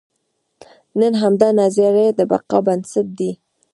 نن 0.99 1.13
همدا 1.21 1.47
نظریه 1.61 2.09
د 2.17 2.19
بقا 2.31 2.59
بنسټ 2.67 3.07
دی. 3.19 3.31